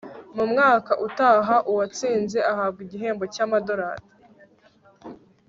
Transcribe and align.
mumwaka 0.35 0.91
utaha. 1.07 1.55
uwatsinze 1.69 2.39
ahabwa 2.51 2.79
igihembo 2.85 3.23
cyamadorari 3.33 4.05